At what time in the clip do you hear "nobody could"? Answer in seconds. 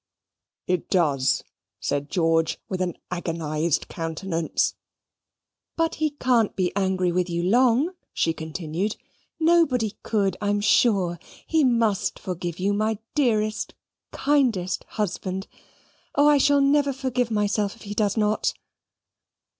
9.39-10.37